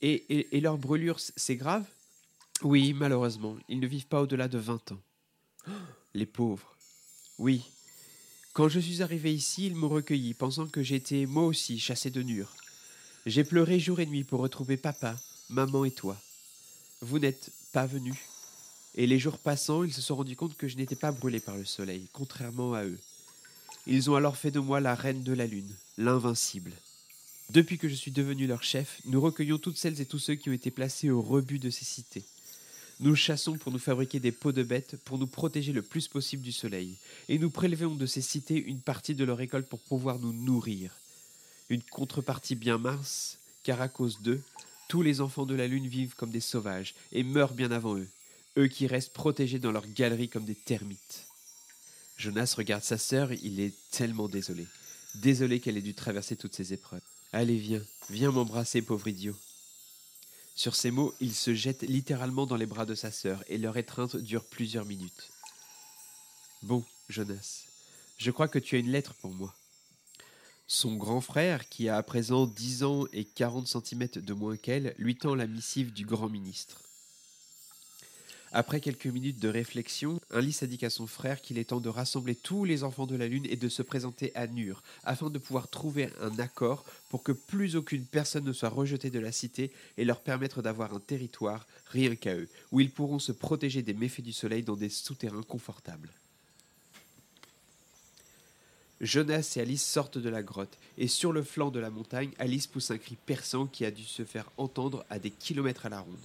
Et, 0.00 0.56
et, 0.56 0.60
leur 0.60 0.78
brûlure, 0.78 1.18
c'est 1.18 1.56
grave? 1.56 1.84
Oui, 2.62 2.92
malheureusement, 2.92 3.56
ils 3.68 3.78
ne 3.78 3.86
vivent 3.86 4.08
pas 4.08 4.20
au-delà 4.20 4.48
de 4.48 4.58
vingt 4.58 4.92
ans. 4.92 5.00
les 6.14 6.26
pauvres. 6.26 6.76
Oui. 7.38 7.62
Quand 8.52 8.68
je 8.68 8.80
suis 8.80 9.02
arrivé 9.02 9.32
ici, 9.32 9.66
ils 9.66 9.76
m'ont 9.76 9.88
recueilli, 9.88 10.34
pensant 10.34 10.66
que 10.66 10.82
j'étais 10.82 11.26
moi 11.26 11.44
aussi 11.44 11.78
chassé 11.78 12.10
de 12.10 12.22
Nur. 12.22 12.52
J'ai 13.26 13.44
pleuré 13.44 13.78
jour 13.78 14.00
et 14.00 14.06
nuit 14.06 14.24
pour 14.24 14.40
retrouver 14.40 14.76
papa, 14.76 15.16
maman 15.48 15.84
et 15.84 15.92
toi. 15.92 16.16
Vous 17.00 17.20
n'êtes 17.20 17.52
pas 17.72 17.86
venus. 17.86 18.16
Et 18.96 19.06
les 19.06 19.20
jours 19.20 19.38
passant, 19.38 19.84
ils 19.84 19.92
se 19.92 20.00
sont 20.00 20.16
rendus 20.16 20.34
compte 20.34 20.56
que 20.56 20.66
je 20.66 20.76
n'étais 20.76 20.96
pas 20.96 21.12
brûlé 21.12 21.38
par 21.38 21.56
le 21.56 21.64
soleil, 21.64 22.08
contrairement 22.12 22.74
à 22.74 22.84
eux. 22.84 22.98
Ils 23.86 24.10
ont 24.10 24.16
alors 24.16 24.36
fait 24.36 24.50
de 24.50 24.58
moi 24.58 24.80
la 24.80 24.96
reine 24.96 25.22
de 25.22 25.32
la 25.32 25.46
lune, 25.46 25.72
l'invincible. 25.96 26.72
Depuis 27.50 27.78
que 27.78 27.88
je 27.88 27.94
suis 27.94 28.10
devenu 28.10 28.46
leur 28.46 28.64
chef, 28.64 29.00
nous 29.04 29.20
recueillons 29.20 29.58
toutes 29.58 29.78
celles 29.78 30.00
et 30.00 30.06
tous 30.06 30.18
ceux 30.18 30.34
qui 30.34 30.50
ont 30.50 30.54
été 30.54 30.70
placés 30.72 31.10
au 31.10 31.22
rebut 31.22 31.60
de 31.60 31.70
ces 31.70 31.84
cités. 31.84 32.24
Nous 33.00 33.14
chassons 33.14 33.56
pour 33.56 33.70
nous 33.70 33.78
fabriquer 33.78 34.18
des 34.18 34.32
peaux 34.32 34.50
de 34.50 34.64
bêtes, 34.64 34.96
pour 35.04 35.18
nous 35.18 35.28
protéger 35.28 35.72
le 35.72 35.82
plus 35.82 36.08
possible 36.08 36.42
du 36.42 36.50
soleil, 36.50 36.96
et 37.28 37.38
nous 37.38 37.50
prélevons 37.50 37.94
de 37.94 38.06
ces 38.06 38.22
cités 38.22 38.60
une 38.60 38.80
partie 38.80 39.14
de 39.14 39.24
leur 39.24 39.38
récolte 39.38 39.68
pour 39.68 39.78
pouvoir 39.78 40.18
nous 40.18 40.32
nourrir. 40.32 40.90
Une 41.68 41.82
contrepartie 41.82 42.56
bien 42.56 42.78
mince, 42.78 43.38
car 43.62 43.80
à 43.80 43.88
cause 43.88 44.20
d'eux, 44.20 44.42
tous 44.88 45.02
les 45.02 45.20
enfants 45.20 45.46
de 45.46 45.54
la 45.54 45.68
lune 45.68 45.86
vivent 45.86 46.16
comme 46.16 46.30
des 46.30 46.40
sauvages 46.40 46.94
et 47.12 47.22
meurent 47.22 47.54
bien 47.54 47.70
avant 47.70 47.96
eux, 47.96 48.08
eux 48.56 48.66
qui 48.66 48.88
restent 48.88 49.12
protégés 49.12 49.60
dans 49.60 49.72
leur 49.72 49.86
galerie 49.86 50.28
comme 50.28 50.44
des 50.44 50.56
termites. 50.56 51.26
Jonas 52.16 52.54
regarde 52.56 52.82
sa 52.82 52.98
sœur, 52.98 53.32
il 53.32 53.60
est 53.60 53.74
tellement 53.92 54.28
désolé. 54.28 54.66
Désolé 55.14 55.60
qu'elle 55.60 55.76
ait 55.76 55.82
dû 55.82 55.94
traverser 55.94 56.34
toutes 56.34 56.54
ces 56.54 56.72
épreuves. 56.72 57.02
Allez, 57.32 57.58
viens, 57.58 57.82
viens 58.10 58.32
m'embrasser, 58.32 58.82
pauvre 58.82 59.06
idiot. 59.06 59.36
Sur 60.58 60.74
ces 60.74 60.90
mots, 60.90 61.14
il 61.20 61.36
se 61.36 61.54
jette 61.54 61.82
littéralement 61.82 62.44
dans 62.44 62.56
les 62.56 62.66
bras 62.66 62.84
de 62.84 62.96
sa 62.96 63.12
sœur, 63.12 63.44
et 63.46 63.58
leur 63.58 63.76
étreinte 63.76 64.16
dure 64.16 64.44
plusieurs 64.44 64.86
minutes. 64.86 65.30
Bon, 66.62 66.84
Jonas, 67.08 67.66
je 68.16 68.32
crois 68.32 68.48
que 68.48 68.58
tu 68.58 68.74
as 68.74 68.80
une 68.80 68.90
lettre 68.90 69.14
pour 69.14 69.30
moi. 69.30 69.54
Son 70.66 70.96
grand 70.96 71.20
frère, 71.20 71.68
qui 71.68 71.88
a 71.88 71.96
à 71.96 72.02
présent 72.02 72.48
dix 72.48 72.82
ans 72.82 73.06
et 73.12 73.24
quarante 73.24 73.68
centimètres 73.68 74.18
de 74.18 74.32
moins 74.32 74.56
qu'elle, 74.56 74.96
lui 74.98 75.14
tend 75.14 75.36
la 75.36 75.46
missive 75.46 75.92
du 75.92 76.04
grand 76.04 76.28
ministre. 76.28 76.82
Après 78.52 78.80
quelques 78.80 79.06
minutes 79.06 79.40
de 79.40 79.48
réflexion, 79.48 80.20
Alice 80.32 80.62
dit 80.64 80.84
à 80.84 80.90
son 80.90 81.06
frère 81.06 81.42
qu'il 81.42 81.58
est 81.58 81.64
temps 81.64 81.80
de 81.80 81.88
rassembler 81.88 82.34
tous 82.34 82.64
les 82.64 82.82
enfants 82.82 83.06
de 83.06 83.16
la 83.16 83.28
Lune 83.28 83.46
et 83.50 83.56
de 83.56 83.68
se 83.68 83.82
présenter 83.82 84.32
à 84.34 84.46
Nur, 84.46 84.82
afin 85.04 85.28
de 85.28 85.38
pouvoir 85.38 85.68
trouver 85.68 86.08
un 86.22 86.38
accord 86.38 86.84
pour 87.10 87.22
que 87.22 87.32
plus 87.32 87.76
aucune 87.76 88.04
personne 88.04 88.44
ne 88.44 88.52
soit 88.52 88.70
rejetée 88.70 89.10
de 89.10 89.18
la 89.18 89.32
cité 89.32 89.70
et 89.98 90.04
leur 90.06 90.20
permettre 90.20 90.62
d'avoir 90.62 90.94
un 90.94 91.00
territoire, 91.00 91.66
rien 91.86 92.14
qu'à 92.16 92.36
eux, 92.36 92.48
où 92.72 92.80
ils 92.80 92.90
pourront 92.90 93.18
se 93.18 93.32
protéger 93.32 93.82
des 93.82 93.94
méfaits 93.94 94.22
du 94.22 94.32
soleil 94.32 94.62
dans 94.62 94.76
des 94.76 94.88
souterrains 94.90 95.42
confortables. 95.42 96.10
Jonas 99.00 99.52
et 99.56 99.60
Alice 99.60 99.84
sortent 99.84 100.18
de 100.18 100.28
la 100.28 100.42
grotte, 100.42 100.76
et 100.96 101.06
sur 101.06 101.32
le 101.32 101.42
flanc 101.42 101.70
de 101.70 101.78
la 101.78 101.90
montagne, 101.90 102.32
Alice 102.38 102.66
pousse 102.66 102.90
un 102.90 102.98
cri 102.98 103.16
perçant 103.26 103.66
qui 103.66 103.84
a 103.84 103.90
dû 103.90 104.04
se 104.04 104.24
faire 104.24 104.50
entendre 104.56 105.04
à 105.10 105.18
des 105.18 105.30
kilomètres 105.30 105.86
à 105.86 105.90
la 105.90 106.00
ronde. 106.00 106.16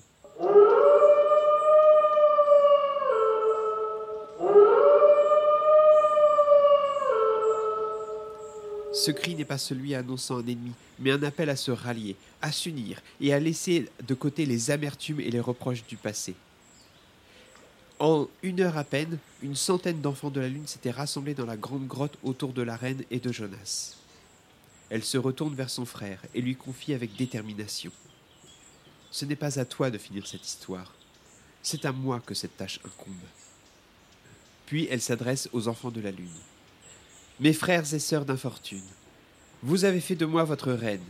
Ce 8.93 9.09
cri 9.09 9.33
n'est 9.33 9.43
pas 9.43 9.57
celui 9.57 9.95
annonçant 9.95 10.37
un 10.37 10.45
ennemi, 10.45 10.71
mais 10.99 11.09
un 11.09 11.23
appel 11.23 11.49
à 11.49 11.55
se 11.55 11.71
rallier, 11.71 12.15
à 12.43 12.51
s'unir 12.51 13.01
et 13.19 13.33
à 13.33 13.39
laisser 13.39 13.89
de 14.07 14.13
côté 14.13 14.45
les 14.45 14.69
amertumes 14.69 15.19
et 15.19 15.31
les 15.31 15.39
reproches 15.39 15.83
du 15.87 15.97
passé. 15.97 16.35
En 17.97 18.27
une 18.43 18.61
heure 18.61 18.77
à 18.77 18.83
peine, 18.83 19.17
une 19.41 19.55
centaine 19.55 19.99
d'enfants 19.99 20.29
de 20.29 20.39
la 20.39 20.47
Lune 20.47 20.67
s'étaient 20.67 20.91
rassemblés 20.91 21.33
dans 21.33 21.47
la 21.47 21.57
grande 21.57 21.87
grotte 21.87 22.19
autour 22.21 22.53
de 22.53 22.61
la 22.61 22.75
reine 22.75 23.03
et 23.09 23.19
de 23.19 23.31
Jonas. 23.31 23.95
Elle 24.91 25.03
se 25.03 25.17
retourne 25.17 25.55
vers 25.55 25.71
son 25.71 25.85
frère 25.85 26.21
et 26.35 26.41
lui 26.41 26.55
confie 26.55 26.93
avec 26.93 27.15
détermination. 27.15 27.91
Ce 29.09 29.25
n'est 29.25 29.35
pas 29.35 29.59
à 29.59 29.65
toi 29.65 29.89
de 29.89 29.97
finir 29.97 30.27
cette 30.27 30.45
histoire, 30.45 30.93
c'est 31.63 31.85
à 31.85 31.91
moi 31.91 32.19
que 32.19 32.35
cette 32.35 32.57
tâche 32.57 32.79
incombe. 32.85 33.15
Puis 34.67 34.87
elle 34.91 35.01
s'adresse 35.01 35.49
aux 35.51 35.67
enfants 35.67 35.91
de 35.91 36.01
la 36.01 36.11
Lune. 36.11 36.29
Mes 37.43 37.51
frères 37.51 37.93
et 37.93 37.99
sœurs 37.99 38.23
d'infortune, 38.23 38.85
vous 39.63 39.83
avez 39.83 39.99
fait 39.99 40.15
de 40.15 40.25
moi 40.25 40.45
votre 40.45 40.71
reine. 40.71 41.03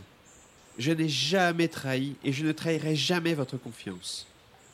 Je 0.78 0.90
n'ai 0.90 1.08
jamais 1.08 1.68
trahi 1.68 2.16
et 2.24 2.32
je 2.32 2.44
ne 2.44 2.50
trahirai 2.50 2.96
jamais 2.96 3.34
votre 3.34 3.56
confiance. 3.56 4.26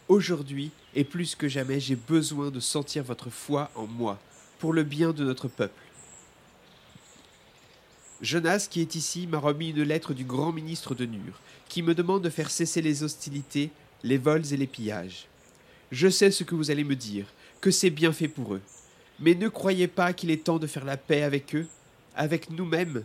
Aujourd'hui, 0.08 0.70
et 0.94 1.04
plus 1.04 1.34
que 1.34 1.48
jamais, 1.48 1.78
j'ai 1.78 1.96
besoin 1.96 2.50
de 2.50 2.60
sentir 2.60 3.04
votre 3.04 3.28
foi 3.28 3.70
en 3.74 3.86
moi, 3.86 4.18
pour 4.58 4.72
le 4.72 4.84
bien 4.84 5.12
de 5.12 5.22
notre 5.22 5.48
peuple. 5.48 5.82
Jonas, 8.22 8.66
qui 8.70 8.80
est 8.80 8.94
ici, 8.94 9.26
m'a 9.26 9.36
remis 9.36 9.68
une 9.68 9.82
lettre 9.82 10.14
du 10.14 10.24
grand 10.24 10.52
ministre 10.52 10.94
de 10.94 11.04
Nur, 11.04 11.38
qui 11.68 11.82
me 11.82 11.94
demande 11.94 12.22
de 12.22 12.30
faire 12.30 12.50
cesser 12.50 12.80
les 12.80 13.02
hostilités, 13.02 13.70
les 14.02 14.16
vols 14.16 14.50
et 14.50 14.56
les 14.56 14.66
pillages. 14.66 15.26
Je 15.92 16.08
sais 16.08 16.30
ce 16.30 16.42
que 16.42 16.54
vous 16.54 16.70
allez 16.70 16.84
me 16.84 16.96
dire, 16.96 17.26
que 17.60 17.70
c'est 17.70 17.90
bien 17.90 18.14
fait 18.14 18.28
pour 18.28 18.54
eux. 18.54 18.62
Mais 19.20 19.34
ne 19.34 19.48
croyez 19.48 19.86
pas 19.86 20.12
qu'il 20.12 20.30
est 20.30 20.44
temps 20.44 20.58
de 20.58 20.66
faire 20.66 20.84
la 20.84 20.96
paix 20.96 21.22
avec 21.22 21.54
eux, 21.54 21.66
avec 22.16 22.50
nous-mêmes, 22.50 23.04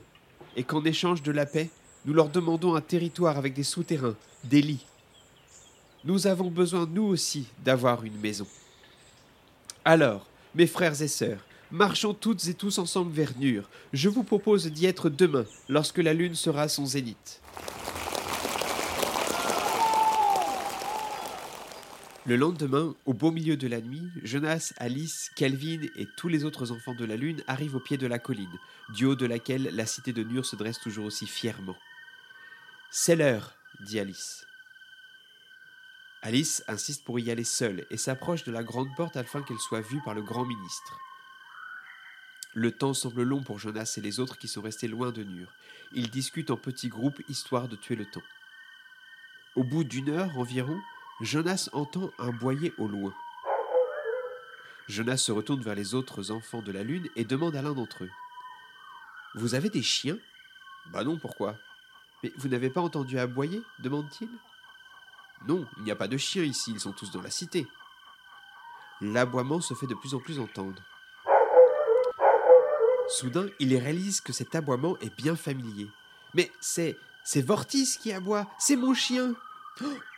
et 0.56 0.64
qu'en 0.64 0.84
échange 0.86 1.22
de 1.22 1.32
la 1.32 1.46
paix, 1.46 1.70
nous 2.06 2.14
leur 2.14 2.30
demandons 2.30 2.76
un 2.76 2.82
territoire 2.82 3.38
avec 3.38 3.54
des 3.54 3.64
souterrains, 3.64 4.16
des 4.44 4.62
lits. 4.62 4.86
Nous 6.06 6.28
avons 6.28 6.50
besoin, 6.50 6.88
nous 6.90 7.04
aussi, 7.04 7.48
d'avoir 7.64 8.04
une 8.06 8.18
maison. 8.20 8.48
Alors, 9.84 10.28
mes 10.54 10.68
frères 10.68 11.02
et 11.02 11.08
sœurs, 11.08 11.44
marchons 11.72 12.14
toutes 12.14 12.48
et 12.48 12.54
tous 12.54 12.78
ensemble 12.78 13.12
vers 13.12 13.34
Nur. 13.38 13.64
Je 13.92 14.08
vous 14.08 14.24
propose 14.24 14.68
d'y 14.68 14.86
être 14.86 15.10
demain, 15.10 15.46
lorsque 15.68 15.98
la 15.98 16.14
lune 16.14 16.36
sera 16.36 16.68
son 16.68 16.86
zénith. 16.86 17.42
Le 22.28 22.38
lendemain, 22.38 22.96
au 23.06 23.14
beau 23.14 23.30
milieu 23.30 23.56
de 23.56 23.68
la 23.68 23.82
nuit, 23.82 24.10
Jonas, 24.24 24.74
Alice, 24.78 25.30
Calvin 25.36 25.82
et 25.96 26.08
tous 26.18 26.28
les 26.28 26.44
autres 26.44 26.72
enfants 26.72 26.96
de 26.96 27.06
la 27.06 27.18
Lune 27.18 27.44
arrivent 27.46 27.76
au 27.76 27.80
pied 27.80 27.98
de 27.98 28.08
la 28.08 28.18
colline, 28.18 28.58
du 28.90 29.06
haut 29.06 29.16
de 29.16 29.28
laquelle 29.28 29.70
la 29.76 29.86
cité 29.86 30.12
de 30.12 30.24
Nur 30.24 30.44
se 30.44 30.56
dresse 30.56 30.80
toujours 30.80 31.06
aussi 31.06 31.28
fièrement. 31.28 31.76
C'est 32.90 33.16
l'heure, 33.16 33.54
dit 33.82 34.00
Alice. 34.00 34.48
Alice 36.24 36.64
insiste 36.68 37.04
pour 37.04 37.20
y 37.20 37.30
aller 37.30 37.44
seule 37.44 37.86
et 37.92 37.98
s'approche 37.98 38.44
de 38.44 38.52
la 38.52 38.64
grande 38.64 38.90
porte 38.96 39.18
afin 39.18 39.44
qu'elle 39.44 39.60
soit 39.60 39.82
vue 39.82 40.02
par 40.04 40.16
le 40.16 40.24
grand 40.24 40.46
ministre. 40.46 40.98
Le 42.56 42.72
temps 42.72 42.96
semble 42.96 43.22
long 43.22 43.44
pour 43.44 43.60
Jonas 43.60 43.94
et 43.98 44.02
les 44.02 44.20
autres 44.20 44.40
qui 44.40 44.48
sont 44.48 44.64
restés 44.64 44.88
loin 44.88 45.12
de 45.12 45.24
Nur. 45.24 45.54
Ils 45.94 46.10
discutent 46.10 46.50
en 46.50 46.58
petits 46.58 46.90
groupes 46.90 47.22
histoire 47.30 47.68
de 47.68 47.76
tuer 47.76 47.96
le 47.96 48.06
temps. 48.06 48.24
Au 49.56 49.64
bout 49.64 49.84
d'une 49.84 50.10
heure 50.10 50.36
environ, 50.40 50.82
Jonas 51.22 51.70
entend 51.72 52.12
un 52.20 52.32
boyer 52.32 52.74
au 52.78 52.88
loin. 52.88 53.14
Jonas 54.90 55.18
se 55.18 55.32
retourne 55.32 55.62
vers 55.62 55.76
les 55.76 55.96
autres 55.96 56.30
enfants 56.30 56.62
de 56.62 56.74
la 56.74 56.84
lune 56.84 57.08
et 57.16 57.24
demande 57.24 57.56
à 57.56 57.62
l'un 57.62 57.74
d'entre 57.74 58.04
eux. 58.04 58.12
Vous 59.36 59.56
avez 59.56 59.70
des 59.70 59.82
chiens 59.82 60.18
Bah 60.92 61.06
non, 61.06 61.18
pourquoi 61.18 61.56
Mais 62.22 62.34
vous 62.36 62.50
n'avez 62.50 62.70
pas 62.70 62.82
entendu 62.82 63.18
aboyer 63.18 63.62
demande-t-il. 63.80 64.30
Non, 65.48 65.66
il 65.78 65.84
n'y 65.84 65.92
a 65.92 65.96
pas 65.96 66.10
de 66.10 66.18
chiens 66.18 66.44
ici, 66.44 66.72
ils 66.72 66.82
sont 66.82 66.92
tous 66.92 67.12
dans 67.12 67.22
la 67.22 67.32
cité. 67.32 67.66
L'aboiement 69.00 69.62
se 69.62 69.74
fait 69.74 69.88
de 69.88 69.96
plus 69.96 70.16
en 70.16 70.20
plus 70.20 70.40
entendre. 70.40 70.82
Soudain, 73.08 73.48
il 73.60 73.76
réalise 73.78 74.20
que 74.20 74.34
cet 74.34 74.54
aboiement 74.54 74.98
est 75.00 75.16
bien 75.16 75.38
familier. 75.38 75.90
Mais 76.34 76.52
c'est. 76.60 76.98
C'est 77.24 77.42
Vortis 77.42 77.98
qui 78.00 78.14
aboie, 78.14 78.46
c'est 78.60 78.76
mon 78.76 78.94
chien 78.94 79.34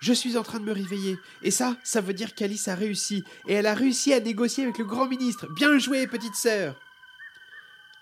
je 0.01 0.13
suis 0.13 0.37
en 0.37 0.43
train 0.43 0.59
de 0.59 0.65
me 0.65 0.71
réveiller. 0.71 1.19
Et 1.41 1.51
ça, 1.51 1.77
ça 1.83 2.01
veut 2.01 2.13
dire 2.13 2.35
qu'Alice 2.35 2.67
a 2.67 2.75
réussi. 2.75 3.23
Et 3.47 3.53
elle 3.53 3.65
a 3.65 3.73
réussi 3.73 4.13
à 4.13 4.19
négocier 4.19 4.63
avec 4.63 4.77
le 4.77 4.85
grand 4.85 5.07
ministre. 5.07 5.47
Bien 5.53 5.77
joué, 5.77 6.07
petite 6.07 6.35
sœur. 6.35 6.75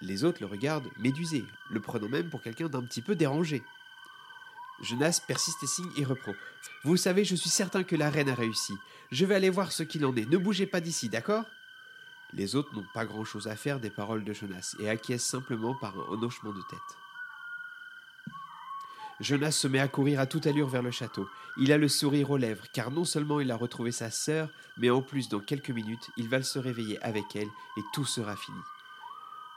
Les 0.02 0.24
autres 0.24 0.42
le 0.42 0.48
regardent 0.48 0.90
médusé, 1.00 1.46
le 1.70 1.80
prenant 1.80 2.10
même 2.10 2.30
pour 2.30 2.42
quelqu'un 2.42 2.68
d'un 2.68 2.84
petit 2.84 3.02
peu 3.02 3.16
dérangé. 3.16 3.64
Jonas 4.82 5.22
persiste 5.26 5.64
et 5.64 5.68
signe 5.68 5.90
et 5.98 6.04
reprend. 6.04 6.34
Vous 6.84 6.98
savez, 6.98 7.24
je 7.24 7.36
suis 7.36 7.50
certain 7.50 7.84
que 7.84 7.96
la 7.96 8.10
reine 8.10 8.30
a 8.30 8.36
réussi. 8.36 8.74
Je 9.12 9.26
vais 9.26 9.36
aller 9.36 9.50
voir 9.50 9.72
ce 9.72 9.84
qu'il 9.84 10.06
en 10.06 10.16
est. 10.16 10.30
Ne 10.30 10.38
bougez 10.38 10.66
pas 10.66 10.82
d'ici, 10.82 11.08
d'accord? 11.08 11.46
Les 12.34 12.56
autres 12.56 12.76
n'ont 12.76 12.86
pas 12.94 13.06
grand-chose 13.06 13.48
à 13.48 13.56
faire 13.56 13.80
des 13.80 13.90
paroles 13.90 14.26
de 14.26 14.34
Jonas 14.34 14.76
et 14.80 14.90
acquiescent 14.90 15.30
simplement 15.30 15.76
par 15.76 15.96
un 16.12 16.22
hochement 16.22 16.52
de 16.52 16.62
tête. 16.70 17.05
Jonas 19.22 19.52
se 19.52 19.68
met 19.68 19.80
à 19.80 19.88
courir 19.88 20.20
à 20.20 20.26
toute 20.26 20.46
allure 20.46 20.68
vers 20.68 20.82
le 20.82 20.92
château. 20.92 21.28
Il 21.58 21.72
a 21.72 21.78
le 21.78 21.88
sourire 21.88 22.32
aux 22.32 22.38
lèvres, 22.38 22.66
car 22.74 22.92
non 22.92 23.06
seulement 23.06 23.40
il 23.40 23.50
a 23.50 23.56
retrouvé 23.56 23.92
sa 23.92 24.12
sœur, 24.12 24.50
mais 24.78 24.90
en 24.90 25.02
plus, 25.02 25.30
dans 25.30 25.40
quelques 25.40 25.70
minutes, 25.70 26.10
il 26.18 26.28
va 26.28 26.44
se 26.44 26.60
réveiller 26.60 27.02
avec 27.02 27.36
elle 27.36 27.48
et 27.78 27.82
tout 27.94 28.06
sera 28.06 28.36
fini. 28.36 28.60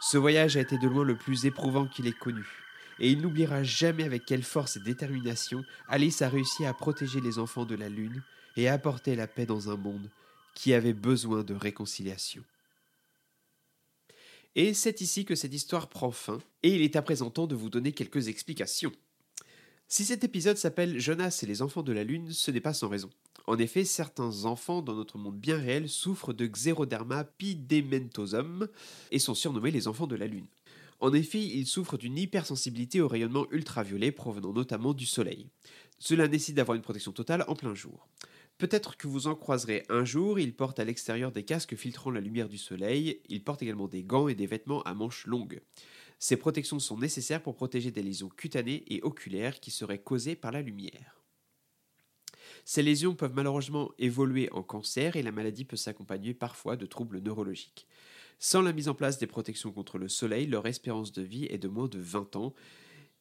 Ce 0.00 0.16
voyage 0.16 0.56
a 0.56 0.60
été 0.60 0.78
de 0.78 0.86
loin 0.86 1.02
le 1.02 1.16
plus 1.16 1.44
éprouvant 1.44 1.86
qu'il 1.86 2.06
ait 2.06 2.12
connu, 2.12 2.46
et 3.00 3.10
il 3.10 3.20
n'oubliera 3.20 3.64
jamais 3.64 4.04
avec 4.04 4.24
quelle 4.24 4.44
force 4.44 4.76
et 4.76 4.80
détermination 4.80 5.64
Alice 5.88 6.22
a 6.22 6.28
réussi 6.28 6.64
à 6.64 6.72
protéger 6.72 7.20
les 7.20 7.40
enfants 7.40 7.64
de 7.64 7.74
la 7.74 7.88
Lune 7.88 8.22
et 8.56 8.68
à 8.68 8.74
apporter 8.74 9.16
la 9.16 9.26
paix 9.26 9.46
dans 9.46 9.70
un 9.70 9.76
monde 9.76 10.08
qui 10.54 10.72
avait 10.72 10.92
besoin 10.92 11.42
de 11.42 11.54
réconciliation. 11.54 12.44
Et 14.54 14.72
c'est 14.72 15.00
ici 15.00 15.24
que 15.24 15.34
cette 15.34 15.54
histoire 15.54 15.88
prend 15.88 16.12
fin, 16.12 16.38
et 16.62 16.74
il 16.74 16.82
est 16.82 16.96
à 16.96 17.02
présent 17.02 17.30
temps 17.30 17.46
de 17.46 17.56
vous 17.56 17.70
donner 17.70 17.92
quelques 17.92 18.28
explications. 18.28 18.92
Si 19.90 20.04
cet 20.04 20.22
épisode 20.22 20.58
s'appelle 20.58 21.00
Jonas 21.00 21.40
et 21.42 21.46
les 21.46 21.62
enfants 21.62 21.82
de 21.82 21.92
la 21.92 22.04
Lune, 22.04 22.30
ce 22.30 22.50
n'est 22.50 22.60
pas 22.60 22.74
sans 22.74 22.90
raison. 22.90 23.08
En 23.46 23.56
effet, 23.56 23.86
certains 23.86 24.44
enfants 24.44 24.82
dans 24.82 24.94
notre 24.94 25.16
monde 25.16 25.38
bien 25.38 25.56
réel 25.56 25.88
souffrent 25.88 26.34
de 26.34 26.46
Xeroderma 26.46 27.24
pidementosum 27.24 28.68
et 29.10 29.18
sont 29.18 29.34
surnommés 29.34 29.70
les 29.70 29.88
enfants 29.88 30.06
de 30.06 30.14
la 30.14 30.26
Lune. 30.26 30.46
En 31.00 31.14
effet, 31.14 31.40
ils 31.40 31.66
souffrent 31.66 31.96
d'une 31.96 32.18
hypersensibilité 32.18 33.00
au 33.00 33.08
rayonnement 33.08 33.46
ultraviolet 33.50 34.12
provenant 34.12 34.52
notamment 34.52 34.92
du 34.92 35.06
Soleil. 35.06 35.46
Cela 35.98 36.28
nécessite 36.28 36.56
d'avoir 36.56 36.76
une 36.76 36.82
protection 36.82 37.12
totale 37.12 37.46
en 37.48 37.54
plein 37.54 37.74
jour. 37.74 38.06
Peut-être 38.58 38.98
que 38.98 39.08
vous 39.08 39.26
en 39.26 39.34
croiserez 39.34 39.84
un 39.88 40.04
jour, 40.04 40.38
ils 40.38 40.54
portent 40.54 40.80
à 40.80 40.84
l'extérieur 40.84 41.32
des 41.32 41.44
casques 41.44 41.76
filtrant 41.76 42.10
la 42.10 42.20
lumière 42.20 42.50
du 42.50 42.58
soleil, 42.58 43.22
ils 43.30 43.42
portent 43.42 43.62
également 43.62 43.88
des 43.88 44.02
gants 44.02 44.28
et 44.28 44.34
des 44.34 44.46
vêtements 44.46 44.82
à 44.82 44.92
manches 44.92 45.26
longues. 45.26 45.62
Ces 46.18 46.36
protections 46.36 46.80
sont 46.80 46.98
nécessaires 46.98 47.42
pour 47.42 47.54
protéger 47.54 47.90
des 47.90 48.02
lésions 48.02 48.28
cutanées 48.28 48.84
et 48.88 49.02
oculaires 49.02 49.60
qui 49.60 49.70
seraient 49.70 50.02
causées 50.02 50.36
par 50.36 50.52
la 50.52 50.62
lumière. 50.62 51.22
Ces 52.64 52.82
lésions 52.82 53.14
peuvent 53.14 53.34
malheureusement 53.34 53.92
évoluer 53.98 54.50
en 54.52 54.62
cancer 54.62 55.16
et 55.16 55.22
la 55.22 55.32
maladie 55.32 55.64
peut 55.64 55.76
s'accompagner 55.76 56.34
parfois 56.34 56.76
de 56.76 56.86
troubles 56.86 57.20
neurologiques. 57.20 57.86
Sans 58.38 58.62
la 58.62 58.72
mise 58.72 58.88
en 58.88 58.94
place 58.94 59.18
des 59.18 59.26
protections 59.26 59.72
contre 59.72 59.98
le 59.98 60.08
soleil, 60.08 60.46
leur 60.46 60.66
espérance 60.66 61.12
de 61.12 61.22
vie 61.22 61.46
est 61.46 61.58
de 61.58 61.68
moins 61.68 61.88
de 61.88 61.98
20 61.98 62.36
ans, 62.36 62.54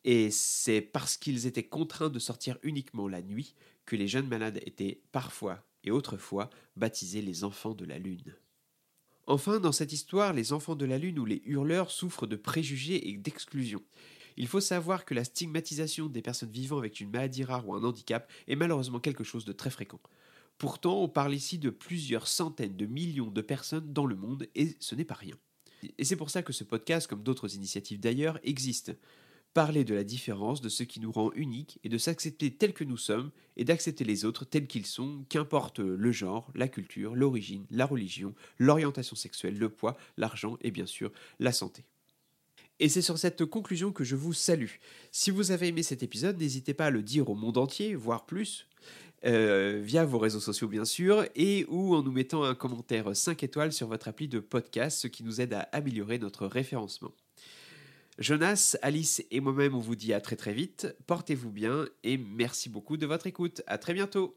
et 0.03 0.29
c'est 0.31 0.81
parce 0.81 1.17
qu'ils 1.17 1.47
étaient 1.47 1.63
contraints 1.63 2.09
de 2.09 2.19
sortir 2.19 2.57
uniquement 2.61 3.07
la 3.07 3.21
nuit 3.21 3.55
que 3.85 3.95
les 3.95 4.07
jeunes 4.07 4.27
malades 4.27 4.61
étaient 4.65 5.01
parfois 5.11 5.65
et 5.83 5.91
autrefois 5.91 6.49
baptisés 6.75 7.21
les 7.21 7.43
enfants 7.43 7.73
de 7.73 7.85
la 7.85 7.97
Lune. 7.97 8.35
Enfin, 9.29 9.59
dans 9.59 9.73
cette 9.73 9.91
histoire, 9.91 10.31
les 10.31 10.53
enfants 10.53 10.75
de 10.75 10.85
la 10.85 10.97
Lune 10.97 11.19
ou 11.19 11.25
les 11.25 11.41
hurleurs 11.45 11.91
souffrent 11.91 12.27
de 12.27 12.37
préjugés 12.37 13.09
et 13.09 13.17
d'exclusion. 13.17 13.83
Il 14.37 14.47
faut 14.47 14.61
savoir 14.61 15.03
que 15.03 15.13
la 15.13 15.25
stigmatisation 15.25 16.07
des 16.07 16.21
personnes 16.21 16.51
vivant 16.51 16.77
avec 16.77 17.01
une 17.01 17.09
maladie 17.09 17.43
rare 17.43 17.67
ou 17.67 17.75
un 17.75 17.83
handicap 17.83 18.31
est 18.47 18.55
malheureusement 18.55 19.01
quelque 19.01 19.25
chose 19.25 19.43
de 19.43 19.51
très 19.51 19.69
fréquent. 19.69 19.99
Pourtant, 20.57 21.03
on 21.03 21.09
parle 21.09 21.35
ici 21.35 21.59
de 21.59 21.69
plusieurs 21.69 22.27
centaines 22.27 22.77
de 22.77 22.85
millions 22.85 23.29
de 23.29 23.41
personnes 23.41 23.91
dans 23.91 24.05
le 24.05 24.15
monde 24.15 24.47
et 24.55 24.77
ce 24.79 24.95
n'est 24.95 25.03
pas 25.03 25.15
rien. 25.15 25.35
Et 25.97 26.05
c'est 26.05 26.15
pour 26.15 26.29
ça 26.29 26.41
que 26.41 26.53
ce 26.53 26.63
podcast, 26.63 27.07
comme 27.07 27.21
d'autres 27.21 27.53
initiatives 27.53 27.99
d'ailleurs, 27.99 28.39
existe 28.43 28.95
parler 29.57 29.83
de 29.83 29.95
la 29.95 30.03
différence, 30.03 30.61
de 30.61 30.69
ce 30.69 30.83
qui 30.83 30.99
nous 30.99 31.11
rend 31.11 31.31
uniques 31.33 31.79
et 31.83 31.89
de 31.89 31.97
s'accepter 31.97 32.51
tel 32.51 32.73
que 32.73 32.83
nous 32.83 32.95
sommes 32.95 33.31
et 33.55 33.63
d'accepter 33.63 34.03
les 34.03 34.23
autres 34.23 34.45
tels 34.45 34.67
qu'ils 34.67 34.85
sont, 34.85 35.25
qu'importe 35.29 35.79
le 35.79 36.11
genre, 36.11 36.51
la 36.53 36.67
culture, 36.67 37.15
l'origine, 37.15 37.65
la 37.71 37.87
religion, 37.87 38.35
l'orientation 38.59 39.15
sexuelle, 39.15 39.57
le 39.57 39.69
poids, 39.69 39.97
l'argent 40.15 40.59
et 40.61 40.69
bien 40.69 40.85
sûr 40.85 41.11
la 41.39 41.51
santé. 41.51 41.85
Et 42.79 42.87
c'est 42.87 43.01
sur 43.01 43.17
cette 43.17 43.45
conclusion 43.45 43.91
que 43.91 44.03
je 44.03 44.15
vous 44.15 44.31
salue. 44.31 44.75
Si 45.11 45.31
vous 45.31 45.49
avez 45.49 45.69
aimé 45.69 45.81
cet 45.81 46.03
épisode, 46.03 46.37
n'hésitez 46.37 46.75
pas 46.75 46.85
à 46.85 46.91
le 46.91 47.01
dire 47.01 47.27
au 47.27 47.33
monde 47.33 47.57
entier, 47.57 47.95
voire 47.95 48.27
plus, 48.27 48.67
euh, 49.25 49.81
via 49.83 50.05
vos 50.05 50.19
réseaux 50.19 50.39
sociaux 50.39 50.67
bien 50.67 50.85
sûr, 50.85 51.25
et 51.35 51.65
ou 51.67 51.95
en 51.95 52.03
nous 52.03 52.11
mettant 52.11 52.43
un 52.43 52.53
commentaire 52.53 53.15
5 53.15 53.41
étoiles 53.41 53.73
sur 53.73 53.87
votre 53.87 54.07
appli 54.07 54.27
de 54.27 54.39
podcast, 54.39 54.99
ce 54.99 55.07
qui 55.07 55.23
nous 55.23 55.41
aide 55.41 55.53
à 55.53 55.61
améliorer 55.71 56.19
notre 56.19 56.45
référencement. 56.45 57.11
Jonas, 58.19 58.75
Alice 58.81 59.23
et 59.29 59.39
moi-même, 59.39 59.75
on 59.75 59.79
vous 59.79 59.95
dit 59.95 60.13
à 60.13 60.21
très 60.21 60.35
très 60.35 60.53
vite. 60.53 60.95
Portez-vous 61.05 61.51
bien 61.51 61.85
et 62.03 62.17
merci 62.17 62.69
beaucoup 62.69 62.97
de 62.97 63.05
votre 63.05 63.27
écoute. 63.27 63.61
À 63.67 63.77
très 63.77 63.93
bientôt. 63.93 64.35